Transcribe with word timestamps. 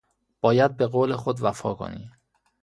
باید 0.41 0.77
به 0.77 0.87
قول 0.87 1.15
خود 1.15 1.43
وفا 1.43 1.73
کنی! 1.73 2.09